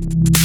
[0.00, 0.37] You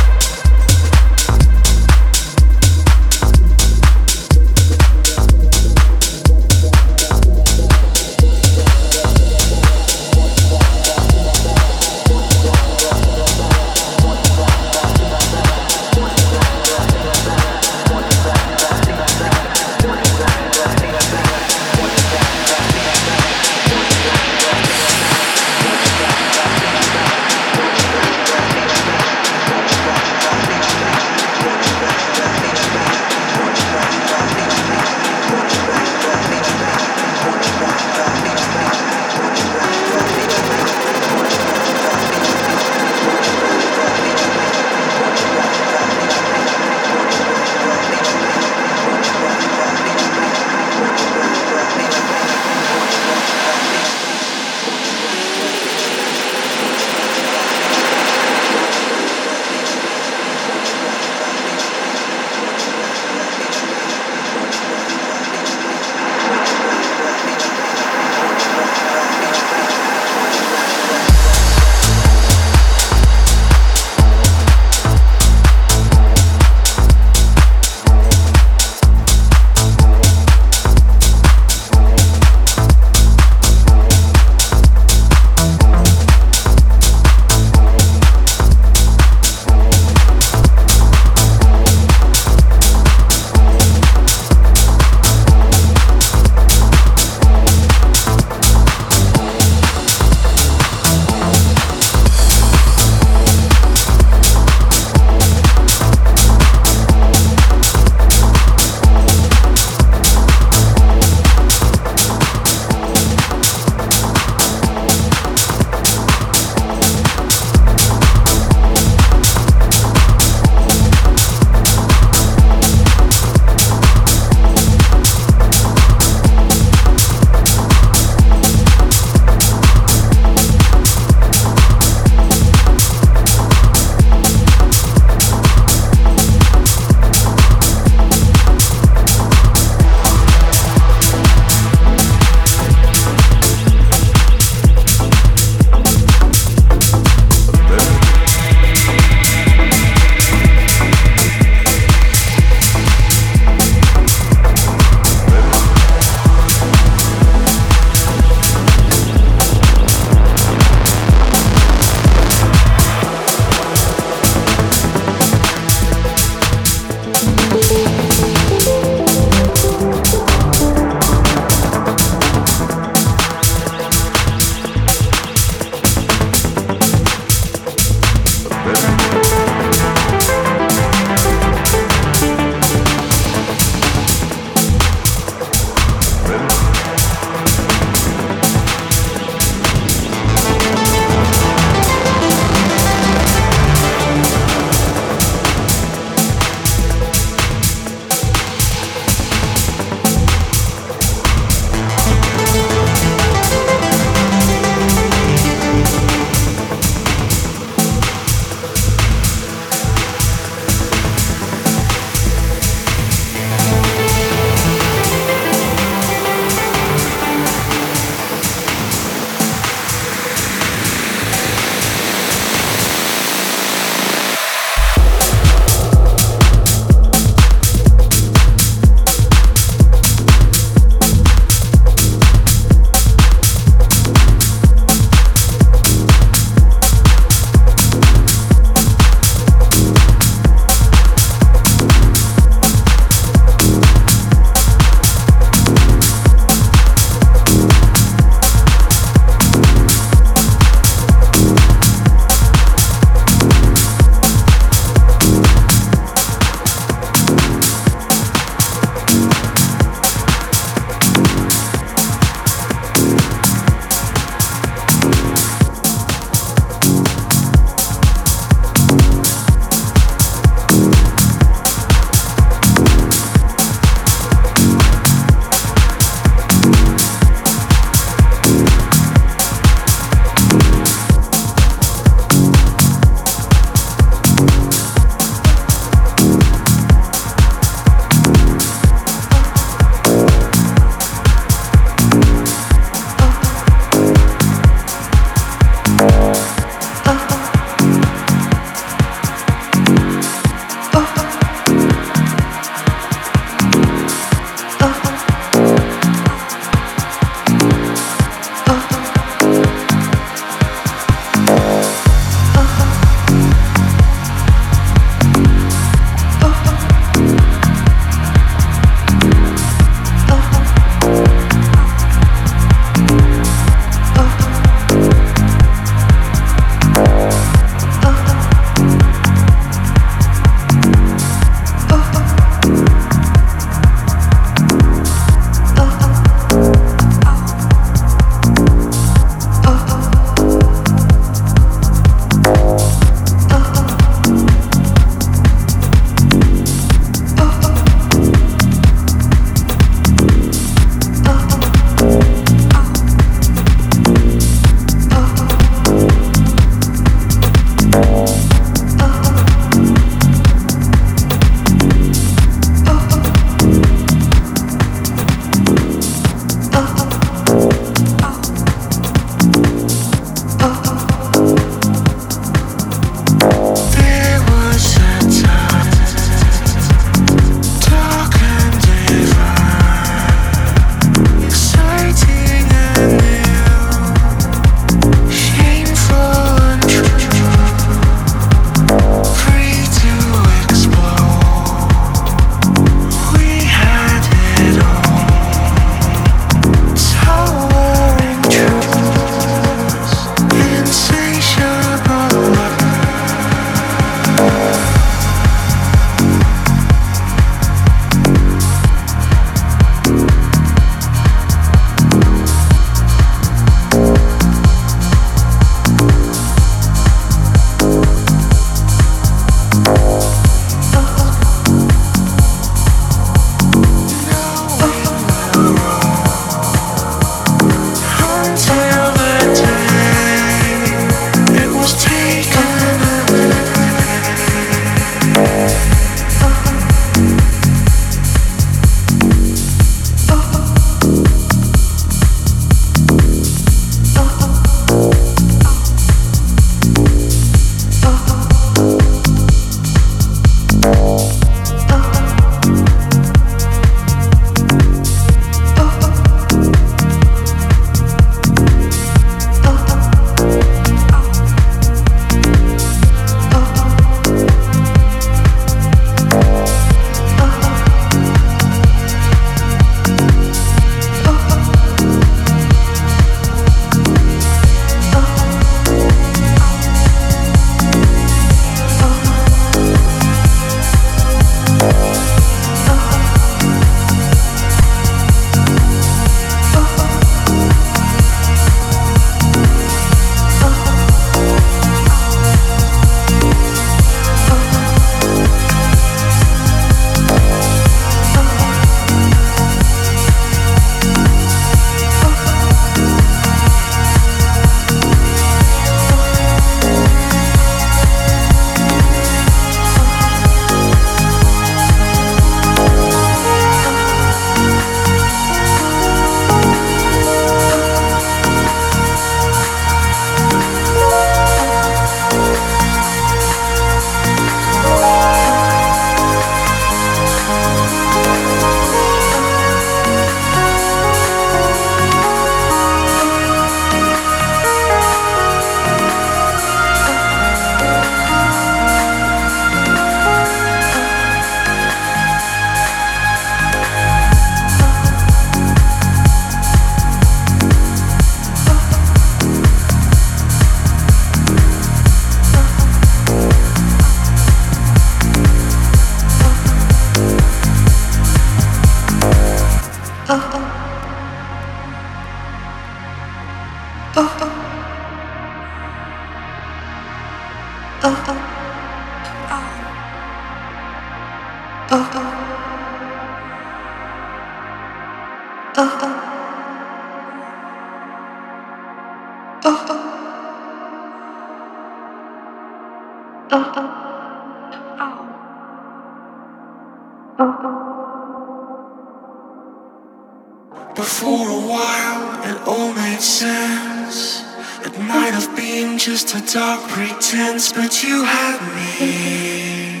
[597.36, 600.00] but you had me,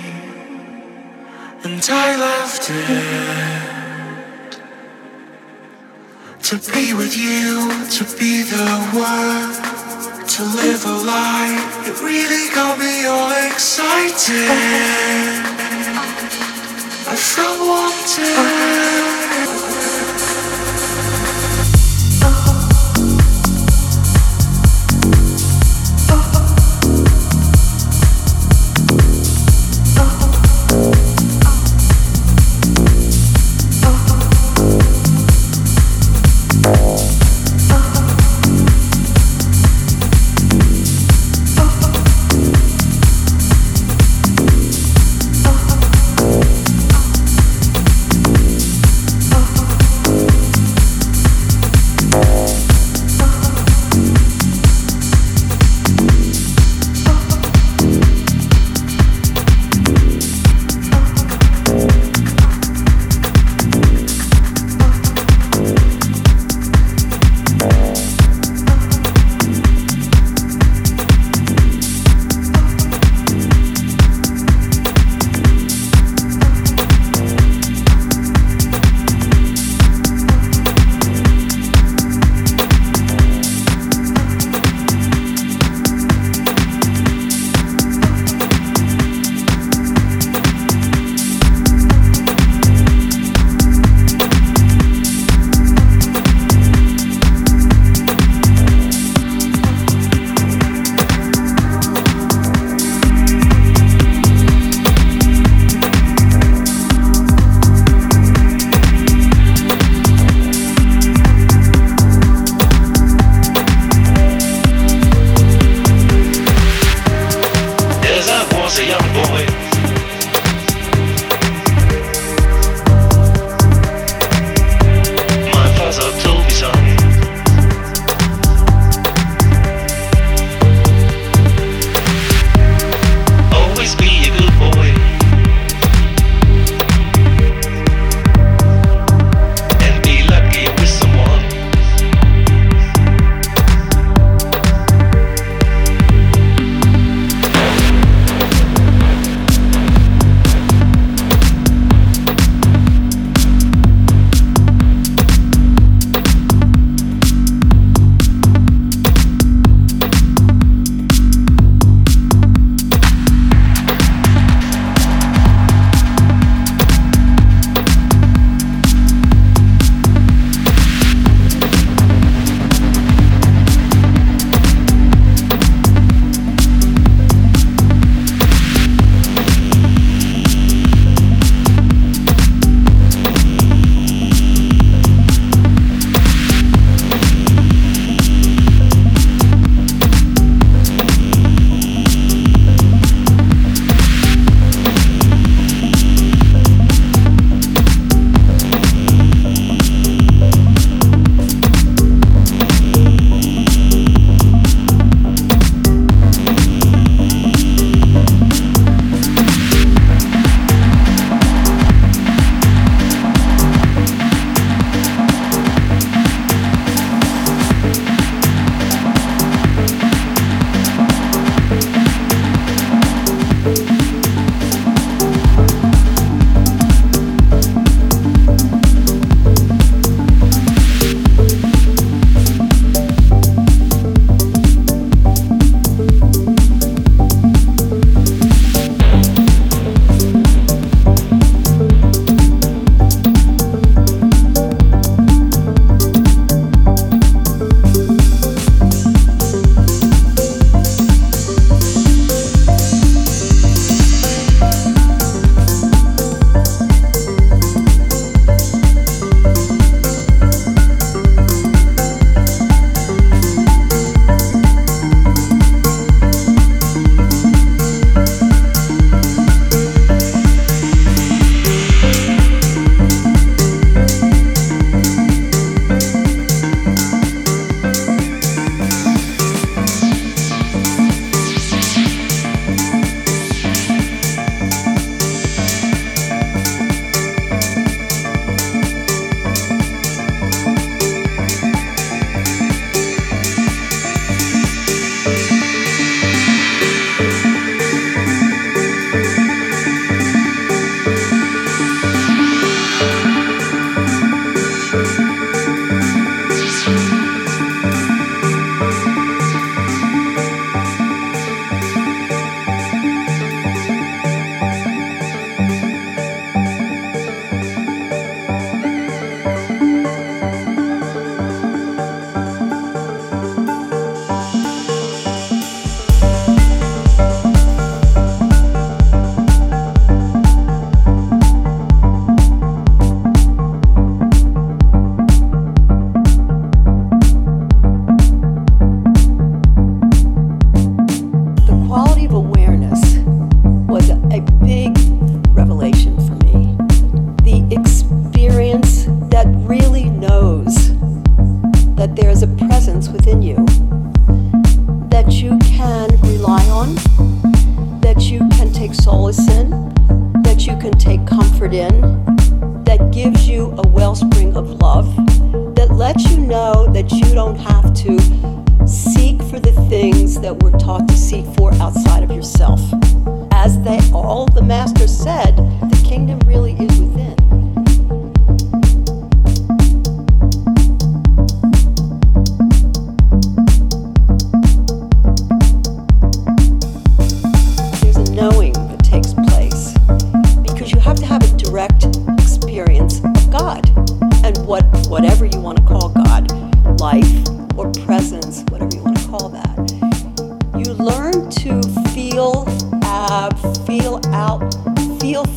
[1.64, 3.66] and I left it.
[6.44, 9.52] To be with you, to be the one,
[10.26, 14.48] to live a life, it really got me all excited.
[17.06, 19.15] I felt wanted.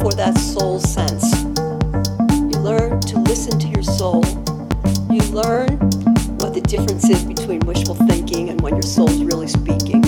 [0.10, 1.44] for that soul sense.
[2.52, 4.24] You learn to listen to your soul.
[5.10, 5.78] You learn
[6.40, 10.02] what the difference is between wishful thinking and when your soul's really speaking.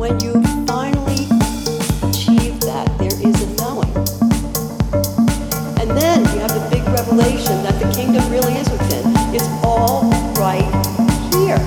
[0.00, 1.28] When you finally
[2.08, 3.92] achieve that, there is a knowing.
[5.80, 9.04] And then you have the big revelation that the kingdom really is within.
[9.34, 10.08] It's all
[10.40, 10.64] right
[11.34, 11.60] here.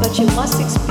[0.00, 0.81] But you must experience